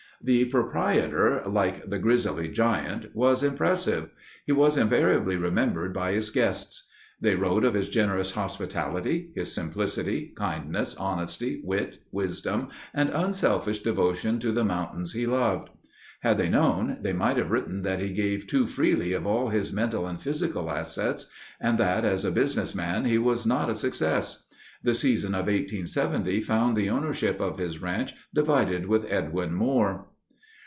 The 0.23 0.45
proprietor, 0.45 1.41
like 1.47 1.89
the 1.89 1.97
Grizzly 1.97 2.47
Giant, 2.47 3.07
was 3.15 3.41
impressive. 3.41 4.11
He 4.45 4.51
was 4.51 4.77
invariably 4.77 5.35
remembered 5.35 5.93
by 5.95 6.11
his 6.11 6.29
guests. 6.29 6.87
They 7.19 7.33
wrote 7.33 7.63
of 7.65 7.73
his 7.73 7.89
generous 7.89 8.33
hospitality, 8.33 9.31
his 9.33 9.51
simplicity, 9.51 10.31
kindness, 10.37 10.93
honesty, 10.95 11.59
wit, 11.63 12.03
wisdom, 12.11 12.67
and 12.93 13.09
unselfish 13.09 13.79
devotion 13.79 14.37
to 14.41 14.51
the 14.51 14.63
mountains 14.63 15.13
he 15.13 15.25
loved. 15.25 15.71
Had 16.19 16.37
they 16.37 16.49
known, 16.49 16.99
they 17.01 17.13
might 17.13 17.37
have 17.37 17.49
written 17.49 17.81
that 17.81 17.99
he 17.99 18.13
gave 18.13 18.45
too 18.45 18.67
freely 18.67 19.13
of 19.13 19.25
all 19.25 19.49
his 19.49 19.73
mental 19.73 20.05
and 20.05 20.21
physical 20.21 20.69
assets 20.69 21.31
and 21.59 21.79
that 21.79 22.05
as 22.05 22.23
a 22.23 22.29
businessman 22.29 23.05
he 23.05 23.17
was 23.17 23.47
not 23.47 23.71
a 23.71 23.75
success. 23.75 24.47
The 24.83 24.93
season 24.93 25.33
of 25.33 25.45
1870 25.45 26.41
found 26.41 26.77
the 26.77 26.91
ownership 26.91 27.39
of 27.41 27.57
his 27.57 27.81
ranch 27.81 28.13
divided 28.31 28.85
with 28.85 29.11
Edwin 29.11 29.55
Moore. 29.55 30.05